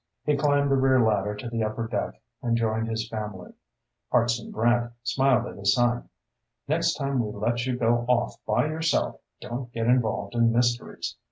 He 0.23 0.35
climbed 0.35 0.71
the 0.71 0.77
rear 0.77 0.99
ladder 0.99 1.35
to 1.35 1.47
the 1.47 1.63
upper 1.63 1.87
deck 1.87 2.19
and 2.41 2.57
joined 2.57 2.87
his 2.87 3.07
family. 3.07 3.53
Hartson 4.11 4.49
Brant 4.49 4.93
smiled 5.03 5.45
at 5.45 5.57
his 5.57 5.75
son. 5.75 6.09
"Next 6.67 6.95
time 6.95 7.23
we 7.23 7.31
let 7.31 7.67
you 7.67 7.77
go 7.77 8.03
off 8.07 8.43
by 8.47 8.65
yourself 8.65 9.21
don't 9.41 9.71
get 9.73 9.85
involved 9.85 10.33
in 10.33 10.51
mysteries. 10.51 11.17